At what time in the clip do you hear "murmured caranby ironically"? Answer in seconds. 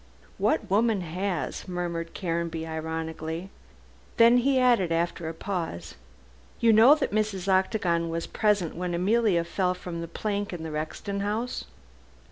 1.67-3.51